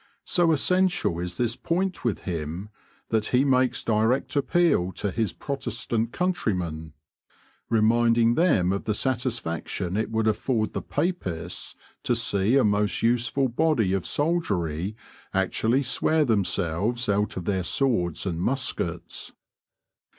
[0.25, 2.69] So essential is this point with him,
[3.09, 6.93] that he makes direct appeal to his Protestant countrymen,
[7.69, 13.47] reminding them of the satisfaction it would afford the Papists to see a most useful
[13.47, 14.95] body of soldiery
[15.35, 19.33] actually swear themselves out of their Swords and muskets.